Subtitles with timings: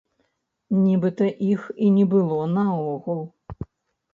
[0.85, 3.21] Нібыта іх і не было наогул.